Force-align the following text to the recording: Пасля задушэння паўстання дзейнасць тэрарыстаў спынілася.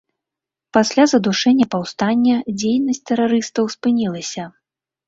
Пасля 0.77 1.05
задушэння 1.11 1.69
паўстання 1.75 2.35
дзейнасць 2.59 3.05
тэрарыстаў 3.13 3.73
спынілася. 3.77 4.53